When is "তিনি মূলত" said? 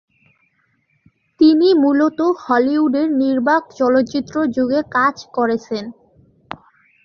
1.39-2.19